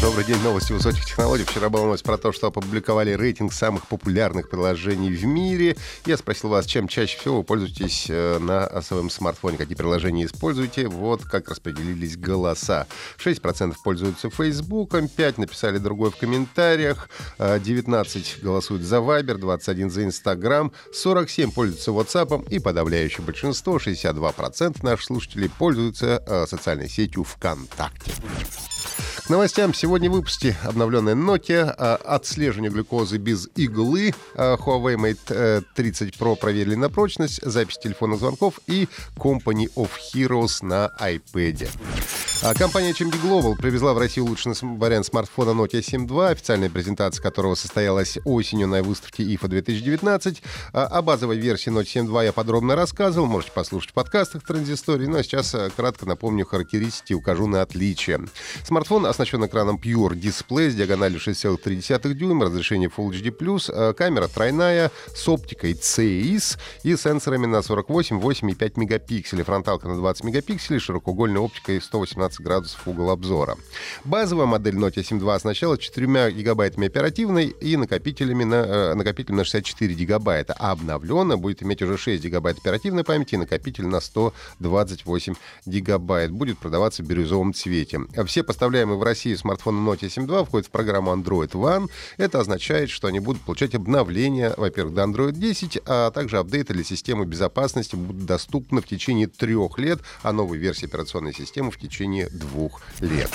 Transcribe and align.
Добрый 0.00 0.24
день, 0.24 0.40
новости 0.40 0.72
высоких 0.72 1.04
технологий. 1.04 1.44
Вчера 1.44 1.68
была 1.68 1.84
новость 1.84 2.04
про 2.04 2.16
то, 2.16 2.32
что 2.32 2.46
опубликовали 2.46 3.10
рейтинг 3.10 3.52
самых 3.52 3.86
популярных 3.86 4.48
приложений 4.48 5.10
в 5.10 5.24
мире. 5.26 5.76
Я 6.06 6.16
спросил 6.16 6.48
вас, 6.48 6.64
чем 6.64 6.88
чаще 6.88 7.18
всего 7.18 7.38
вы 7.38 7.44
пользуетесь 7.44 8.06
э, 8.08 8.38
на 8.38 8.80
своем 8.80 9.10
смартфоне, 9.10 9.58
какие 9.58 9.76
приложения 9.76 10.24
используете. 10.24 10.88
Вот 10.88 11.24
как 11.24 11.50
распределились 11.50 12.16
голоса. 12.16 12.86
6% 13.18 13.74
пользуются 13.84 14.30
Facebook, 14.30 14.94
5% 14.94 15.34
написали 15.36 15.76
другой 15.76 16.10
в 16.10 16.16
комментариях, 16.16 17.10
19 17.38 18.36
э, 18.38 18.42
голосуют 18.42 18.82
за 18.82 18.96
Viber, 18.96 19.34
21 19.34 19.90
за 19.90 20.04
Instagram, 20.04 20.72
47 20.94 21.52
пользуются 21.52 21.90
WhatsApp 21.90 22.48
и 22.48 22.58
подавляющее 22.58 23.22
большинство, 23.22 23.76
62% 23.76 24.82
наших 24.82 25.04
слушателей 25.04 25.50
пользуются 25.50 26.22
э, 26.26 26.46
социальной 26.46 26.88
сетью 26.88 27.24
ВКонтакте 27.24 28.12
новостям. 29.30 29.72
Сегодня 29.72 30.10
в 30.10 30.14
выпуске 30.14 30.56
обновленная 30.64 31.14
Nokia, 31.14 31.72
а, 31.78 31.96
отслеживание 31.96 32.70
глюкозы 32.70 33.16
без 33.18 33.48
иглы, 33.54 34.12
а, 34.34 34.56
Huawei 34.56 34.96
Mate 34.96 35.64
30 35.74 36.14
э, 36.14 36.18
Pro 36.18 36.36
проверили 36.36 36.74
на 36.74 36.90
прочность, 36.90 37.40
запись 37.42 37.78
телефонных 37.78 38.18
звонков 38.18 38.58
и 38.66 38.88
Company 39.16 39.72
of 39.76 39.90
Heroes 40.12 40.64
на 40.64 40.90
iPad. 41.00 41.68
А 42.42 42.54
компания 42.54 42.92
HMD 42.92 43.20
Global 43.22 43.54
привезла 43.54 43.92
в 43.92 43.98
Россию 43.98 44.24
улучшенный 44.24 44.56
вариант 44.62 45.04
смартфона 45.04 45.50
Nokia 45.50 45.80
7.2, 45.80 46.30
официальная 46.30 46.70
презентация 46.70 47.22
которого 47.22 47.54
состоялась 47.54 48.16
осенью 48.24 48.66
на 48.66 48.82
выставке 48.82 49.24
IFA 49.24 49.48
2019. 49.48 50.42
О 50.72 51.02
базовой 51.02 51.36
версии 51.36 51.70
Nokia 51.70 52.06
7.2 52.06 52.24
я 52.24 52.32
подробно 52.32 52.76
рассказывал, 52.76 53.26
можете 53.26 53.52
послушать 53.52 53.90
в 53.90 53.92
подкастах 53.92 54.42
Транзистории. 54.42 55.04
Ну 55.04 55.18
а 55.18 55.22
сейчас 55.22 55.54
э, 55.54 55.68
кратко 55.76 56.06
напомню 56.06 56.46
характеристики 56.46 57.12
и 57.12 57.14
укажу 57.14 57.46
на 57.46 57.60
отличия. 57.60 58.18
Смартфон 58.64 59.04
оснащен 59.04 59.44
экраном 59.44 59.76
Pure 59.76 60.12
Display 60.12 60.70
с 60.70 60.74
диагональю 60.74 61.20
6,3 61.20 62.14
дюйма, 62.14 62.46
разрешение 62.46 62.88
Full 62.88 63.10
HD+, 63.10 63.64
э, 63.68 63.92
камера 63.92 64.28
тройная 64.28 64.90
с 65.14 65.28
оптикой 65.28 65.74
CIS 65.74 66.58
и 66.84 66.96
сенсорами 66.96 67.44
на 67.44 67.60
48, 67.60 68.18
8 68.18 68.50
и 68.50 68.54
5 68.54 68.76
мегапикселей, 68.78 69.44
фронталка 69.44 69.88
на 69.88 69.96
20 69.96 70.24
мегапикселей, 70.24 70.80
широкоугольной 70.80 71.40
оптикой 71.40 71.82
118 71.82 72.29
градусов 72.38 72.86
угол 72.86 73.10
обзора. 73.10 73.56
Базовая 74.04 74.46
модель 74.46 74.74
Nokia 74.74 75.02
7.2 75.02 75.34
оснащалась 75.34 75.80
4 75.80 76.32
гигабайтами 76.32 76.86
оперативной 76.86 77.46
и 77.46 77.76
накопителями 77.76 78.44
на, 78.44 78.54
э, 78.54 78.94
накопителем 78.94 79.36
на 79.36 79.44
64 79.44 79.94
гигабайта, 79.94 80.54
а 80.58 80.72
обновленная 80.72 81.36
будет 81.36 81.62
иметь 81.62 81.82
уже 81.82 81.96
6 81.96 82.22
гигабайт 82.22 82.58
оперативной 82.58 83.04
памяти 83.04 83.34
и 83.34 83.38
накопитель 83.38 83.86
на 83.86 84.00
128 84.00 85.34
гигабайт. 85.66 86.30
Будет 86.30 86.58
продаваться 86.58 87.02
в 87.02 87.06
бирюзовом 87.06 87.54
цвете. 87.54 88.00
Все 88.26 88.42
поставляемые 88.42 88.98
в 88.98 89.02
России 89.02 89.34
смартфоны 89.34 89.78
Nokia 89.88 90.08
7.2 90.08 90.46
входят 90.46 90.68
в 90.68 90.70
программу 90.70 91.12
Android 91.12 91.52
One. 91.52 91.88
Это 92.16 92.40
означает, 92.40 92.90
что 92.90 93.08
они 93.08 93.20
будут 93.20 93.42
получать 93.42 93.74
обновления, 93.74 94.54
во-первых, 94.56 94.94
до 94.94 95.02
Android 95.02 95.32
10, 95.32 95.80
а 95.86 96.10
также 96.10 96.38
апдейты 96.38 96.74
для 96.74 96.84
системы 96.84 97.24
безопасности 97.24 97.96
будут 97.96 98.26
доступны 98.26 98.80
в 98.80 98.86
течение 98.86 99.26
трех 99.26 99.78
лет, 99.78 100.00
а 100.22 100.32
новые 100.32 100.60
версии 100.60 100.86
операционной 100.86 101.32
системы 101.32 101.70
в 101.70 101.78
течение 101.78 102.19
двух 102.30 102.82
лет. 103.00 103.30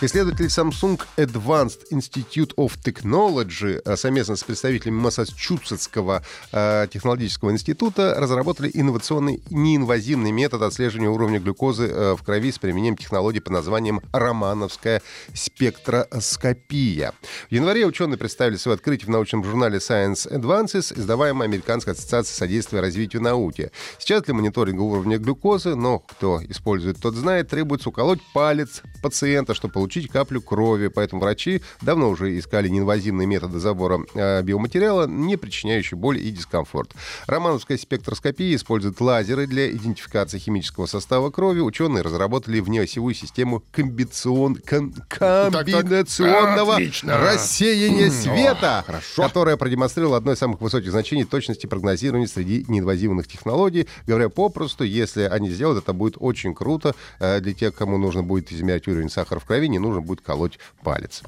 Исследователи 0.00 0.46
Samsung 0.46 1.00
Advanced 1.16 1.80
Institute 1.90 2.54
of 2.56 2.78
Technology 2.84 3.82
э, 3.84 3.96
совместно 3.96 4.36
с 4.36 4.44
представителями 4.44 4.94
Массачусетского 5.00 6.22
э, 6.52 6.86
технологического 6.88 7.50
института 7.50 8.14
разработали 8.16 8.70
инновационный 8.72 9.42
неинвазивный 9.50 10.30
метод 10.30 10.62
отслеживания 10.62 11.08
уровня 11.08 11.40
глюкозы 11.40 11.88
э, 11.88 12.14
в 12.14 12.22
крови 12.22 12.52
с 12.52 12.60
применением 12.60 12.96
технологии 12.96 13.40
под 13.40 13.54
названием 13.54 14.00
романовская 14.12 15.02
спектроскопия. 15.34 17.12
В 17.50 17.52
январе 17.52 17.84
ученые 17.84 18.18
представили 18.18 18.54
свое 18.54 18.76
открытие 18.76 19.08
в 19.08 19.10
научном 19.10 19.42
журнале 19.42 19.78
Science 19.78 20.30
Advances, 20.30 20.96
издаваемой 20.96 21.48
Американской 21.48 21.94
ассоциацией 21.94 22.36
содействия 22.36 22.78
развитию 22.78 23.20
науки. 23.20 23.72
Сейчас 23.98 24.22
для 24.22 24.34
мониторинга 24.34 24.82
уровня 24.82 25.18
глюкозы, 25.18 25.74
но 25.74 25.98
кто 25.98 26.40
использует, 26.48 27.00
тот 27.00 27.16
знает, 27.16 27.48
требуется 27.48 27.88
уколоть 27.88 28.20
палец 28.32 28.82
пациента, 29.02 29.54
чтобы 29.54 29.74
получить 29.74 29.87
получить 29.88 30.10
каплю 30.10 30.42
крови. 30.42 30.88
Поэтому 30.88 31.22
врачи 31.22 31.62
давно 31.80 32.10
уже 32.10 32.38
искали 32.38 32.68
неинвазивные 32.68 33.26
методы 33.26 33.58
забора 33.58 34.00
э, 34.14 34.42
биоматериала, 34.42 35.06
не 35.06 35.36
причиняющие 35.38 35.96
боль 35.96 36.18
и 36.18 36.30
дискомфорт. 36.30 36.92
Романовская 37.26 37.78
спектроскопия 37.78 38.54
использует 38.54 39.00
лазеры 39.00 39.46
для 39.46 39.70
идентификации 39.70 40.38
химического 40.38 40.84
состава 40.84 41.30
крови. 41.30 41.60
Ученые 41.60 42.02
разработали 42.02 42.60
внеосевую 42.60 43.14
систему 43.14 43.62
комбицион... 43.72 44.56
ком... 44.56 44.92
комбинационного 45.08 46.76
так, 46.76 46.92
так. 47.02 47.20
рассеяния 47.22 48.10
света, 48.10 48.84
О, 49.16 49.22
которая 49.22 49.56
продемонстрировала 49.56 50.18
одно 50.18 50.32
из 50.32 50.38
самых 50.38 50.60
высоких 50.60 50.90
значений 50.90 51.24
точности 51.24 51.66
прогнозирования 51.66 52.26
среди 52.26 52.66
неинвазивных 52.68 53.26
технологий. 53.26 53.88
Говоря 54.06 54.28
попросту, 54.28 54.84
если 54.84 55.22
они 55.22 55.48
сделают, 55.48 55.82
это 55.82 55.94
будет 55.94 56.16
очень 56.18 56.54
круто 56.54 56.94
э, 57.20 57.40
для 57.40 57.54
тех, 57.54 57.74
кому 57.74 57.96
нужно 57.96 58.22
будет 58.22 58.52
измерять 58.52 58.86
уровень 58.86 59.08
сахара 59.08 59.38
в 59.38 59.46
крови, 59.46 59.68
не 59.68 59.77
нужно 59.78 60.00
будет 60.00 60.20
колоть 60.20 60.58
палец. 60.82 61.22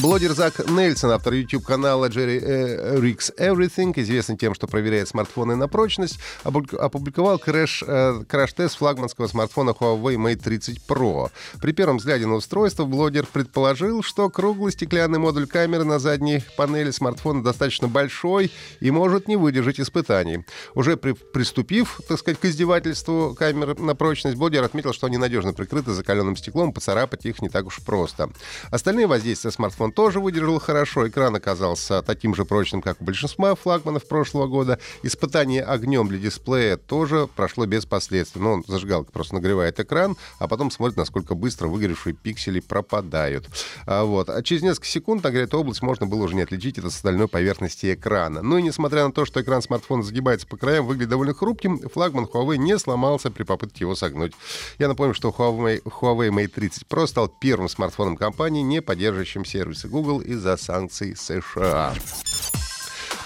Блогер 0.00 0.32
Зак 0.32 0.68
Нельсон, 0.68 1.10
автор 1.10 1.34
YouTube-канала 1.34 2.08
Jerry 2.08 2.40
э, 2.40 2.96
Rigs 2.98 3.34
Everything, 3.36 3.92
известный 3.96 4.36
тем, 4.36 4.54
что 4.54 4.68
проверяет 4.68 5.08
смартфоны 5.08 5.56
на 5.56 5.66
прочность, 5.66 6.20
опубликовал 6.44 7.40
э, 7.44 8.24
краш-тест 8.28 8.78
флагманского 8.78 9.26
смартфона 9.26 9.70
Huawei 9.70 10.14
Mate 10.14 10.36
30 10.36 10.80
Pro. 10.86 11.30
При 11.60 11.72
первом 11.72 11.98
взгляде 11.98 12.26
на 12.26 12.34
устройство 12.34 12.84
блогер 12.84 13.26
предположил, 13.26 14.02
что 14.02 14.30
круглый 14.30 14.72
стеклянный 14.72 15.18
модуль 15.18 15.46
камеры 15.46 15.84
на 15.84 15.98
задней 15.98 16.42
панели 16.56 16.90
смартфона 16.90 17.42
достаточно 17.42 17.88
большой 17.88 18.52
и 18.80 18.90
может 18.90 19.28
не 19.28 19.36
выдержать 19.36 19.80
испытаний. 19.80 20.44
Уже 20.74 20.96
при, 20.96 21.12
приступив, 21.12 22.00
так 22.08 22.18
сказать, 22.18 22.40
к 22.40 22.44
издевательству 22.44 23.34
камеры 23.38 23.74
на 23.74 23.94
прочность, 23.94 24.36
блогер 24.36 24.62
отметил, 24.62 24.92
что 24.92 25.08
они 25.08 25.18
надежно 25.18 25.52
прикрыты 25.52 25.92
закаленным 25.92 26.36
стеклом, 26.36 26.72
поцарапать 26.72 27.26
их 27.26 27.42
не 27.42 27.48
так 27.50 27.66
уж 27.66 27.80
просто. 27.84 28.30
Остальные 28.70 29.06
воздействия 29.06 29.50
смартфон 29.50 29.92
тоже 29.92 30.20
выдержал 30.20 30.58
хорошо. 30.58 31.08
Экран 31.08 31.34
оказался 31.34 32.02
таким 32.02 32.34
же 32.34 32.44
прочным, 32.44 32.82
как 32.82 33.00
у 33.00 33.04
большинства 33.04 33.54
флагманов 33.54 34.06
прошлого 34.06 34.46
года. 34.46 34.78
Испытание 35.02 35.62
огнем 35.62 36.08
для 36.08 36.18
дисплея 36.18 36.76
тоже 36.76 37.28
прошло 37.34 37.66
без 37.66 37.86
последствий. 37.86 38.40
Ну, 38.40 38.62
зажигалка 38.66 39.12
просто 39.12 39.34
нагревает 39.34 39.78
экран, 39.80 40.16
а 40.38 40.48
потом 40.48 40.70
смотрит, 40.70 40.96
насколько 40.96 41.34
быстро 41.34 41.68
выгоревшие 41.68 42.14
пиксели 42.14 42.60
пропадают. 42.60 43.48
А, 43.86 44.04
вот. 44.04 44.28
А 44.28 44.42
через 44.42 44.62
несколько 44.62 44.86
секунд 44.86 45.24
нагретую 45.24 45.62
область 45.62 45.82
можно 45.82 46.06
было 46.06 46.24
уже 46.24 46.34
не 46.34 46.42
отличить 46.42 46.78
от 46.78 46.86
остальной 46.86 47.28
поверхности 47.28 47.94
экрана. 47.94 48.42
Ну 48.42 48.58
и 48.58 48.62
несмотря 48.62 49.04
на 49.04 49.12
то, 49.12 49.24
что 49.24 49.40
экран 49.40 49.62
смартфона 49.62 50.02
загибается 50.02 50.46
по 50.46 50.56
краям, 50.56 50.86
выглядит 50.86 51.10
довольно 51.10 51.34
хрупким, 51.34 51.78
флагман 51.88 52.24
Huawei 52.24 52.56
не 52.56 52.78
сломался 52.78 53.30
при 53.30 53.42
попытке 53.42 53.84
его 53.84 53.94
согнуть. 53.94 54.32
Я 54.78 54.88
напомню, 54.88 55.14
что 55.14 55.30
Huawei, 55.30 55.82
Huawei 55.82 56.30
Mate 56.30 56.48
30 56.48 56.84
Pro 56.88 57.06
стал 57.06 57.28
первым 57.40 57.68
смартфоном 57.68 58.16
компании, 58.16 58.62
не 58.62 58.80
поддерживающим 58.80 59.44
сервисы 59.44 59.88
Google 59.88 60.20
из-за 60.20 60.56
санкций 60.56 61.16
США. 61.16 61.94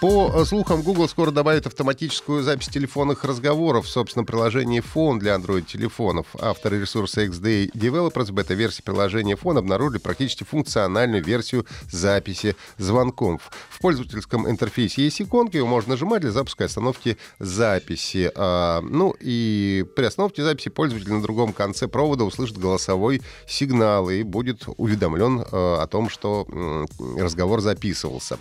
По 0.00 0.32
э, 0.34 0.44
слухам, 0.46 0.80
Google 0.80 1.10
скоро 1.10 1.30
добавит 1.30 1.66
автоматическую 1.66 2.42
запись 2.42 2.68
телефонных 2.68 3.22
разговоров 3.22 3.84
в 3.84 3.90
собственном 3.90 4.24
приложении 4.24 4.82
Phone 4.82 5.18
для 5.18 5.34
Android-телефонов. 5.34 6.26
Авторы 6.40 6.80
ресурса 6.80 7.26
XDA 7.26 7.70
Developers 7.72 8.32
бета-версии 8.32 8.80
приложения 8.80 9.34
Phone 9.34 9.58
обнаружили 9.58 9.98
практически 9.98 10.44
функциональную 10.44 11.22
версию 11.22 11.66
записи 11.90 12.56
звонков. 12.78 13.50
В 13.68 13.78
пользовательском 13.78 14.48
интерфейсе 14.48 15.02
есть 15.02 15.20
иконка, 15.20 15.58
ее 15.58 15.66
можно 15.66 15.90
нажимать 15.90 16.22
для 16.22 16.30
запуска 16.30 16.64
и 16.64 16.66
остановки 16.66 17.18
записи. 17.38 18.32
А, 18.34 18.80
ну 18.80 19.14
и 19.20 19.84
при 19.96 20.06
остановке 20.06 20.42
записи 20.42 20.70
пользователь 20.70 21.12
на 21.12 21.20
другом 21.20 21.52
конце 21.52 21.88
провода 21.88 22.24
услышит 22.24 22.56
голосовой 22.56 23.20
сигнал 23.46 24.08
и 24.08 24.22
будет 24.22 24.62
уведомлен 24.78 25.44
а, 25.52 25.82
о 25.82 25.86
том, 25.86 26.08
что 26.08 26.46
м, 26.48 26.88
разговор 27.18 27.60
записывался. 27.60 28.38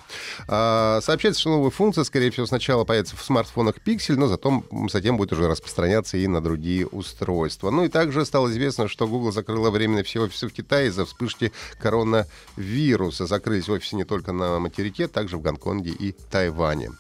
А, 0.47 1.01
сообщается, 1.01 1.41
что 1.41 1.48
новая 1.49 1.69
функция, 1.69 2.03
скорее 2.03 2.31
всего, 2.31 2.45
сначала 2.45 2.83
появится 2.83 3.15
в 3.15 3.21
смартфонах 3.21 3.75
Pixel, 3.85 4.15
но 4.15 4.27
затем, 4.27 4.63
затем 4.91 5.17
будет 5.17 5.33
уже 5.33 5.47
распространяться 5.47 6.17
и 6.17 6.27
на 6.27 6.41
другие 6.41 6.87
устройства. 6.87 7.69
Ну 7.69 7.85
и 7.85 7.89
также 7.89 8.25
стало 8.25 8.49
известно, 8.49 8.87
что 8.87 9.07
Google 9.07 9.31
закрыла 9.31 9.69
временно 9.69 10.03
все 10.03 10.21
офисы 10.21 10.47
в 10.47 10.53
Китае 10.53 10.87
из-за 10.87 11.05
вспышки 11.05 11.51
коронавируса. 11.79 13.25
Закрылись 13.25 13.69
офисы 13.69 13.95
не 13.95 14.03
только 14.03 14.31
на 14.31 14.59
материке, 14.59 15.07
также 15.07 15.37
в 15.37 15.41
Гонконге 15.41 15.91
и 15.91 16.11
Тайване. 16.11 16.91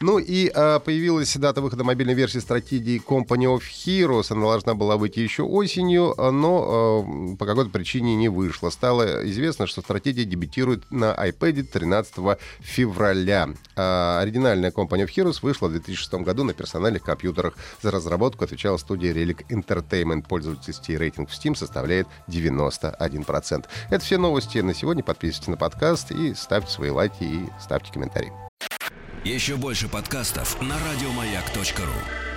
Ну 0.00 0.18
и 0.18 0.50
а, 0.54 0.78
появилась 0.78 1.36
дата 1.36 1.60
выхода 1.60 1.84
мобильной 1.84 2.14
версии 2.14 2.38
стратегии 2.38 3.02
Company 3.06 3.44
of 3.44 3.62
Heroes. 3.62 4.32
Она 4.32 4.42
должна 4.42 4.74
была 4.74 4.96
выйти 4.96 5.20
еще 5.20 5.42
осенью, 5.42 6.14
но 6.16 7.04
а, 7.04 7.36
по 7.36 7.46
какой-то 7.46 7.70
причине 7.70 8.16
не 8.16 8.28
вышла. 8.28 8.70
Стало 8.70 9.28
известно, 9.28 9.66
что 9.66 9.80
стратегия 9.80 10.24
дебютирует 10.24 10.90
на 10.90 11.14
iPad 11.14 11.64
13 11.64 12.14
февраля. 12.60 13.50
А, 13.90 14.20
оригинальная 14.20 14.70
Company 14.70 15.04
of 15.04 15.10
Heroes 15.14 15.38
вышла 15.42 15.68
в 15.68 15.72
2006 15.72 16.14
году 16.14 16.44
на 16.44 16.54
персональных 16.54 17.02
компьютерах. 17.02 17.54
За 17.82 17.90
разработку 17.90 18.44
отвечала 18.44 18.76
студия 18.76 19.12
Relic 19.12 19.46
Entertainment. 19.48 20.26
Пользовательский 20.28 20.96
рейтинг 20.96 21.28
в 21.30 21.32
Steam 21.32 21.56
составляет 21.56 22.06
91%. 22.28 23.64
Это 23.90 24.04
все 24.04 24.18
новости 24.18 24.58
на 24.58 24.74
сегодня. 24.74 25.02
Подписывайтесь 25.02 25.48
на 25.48 25.56
подкаст 25.56 26.12
и 26.12 26.34
ставьте 26.34 26.70
свои 26.70 26.90
лайки 26.90 27.24
и 27.24 27.48
ставьте 27.60 27.92
комментарии. 27.92 28.32
Еще 29.24 29.56
больше 29.56 29.88
подкастов 29.88 30.60
на 30.62 30.76
радиомаяк.ру. 30.78 32.29